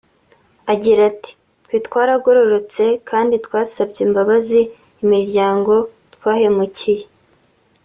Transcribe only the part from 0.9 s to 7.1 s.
ati “Twe twaragororotse kandi twasabye imbabazi imiryango twahemukiye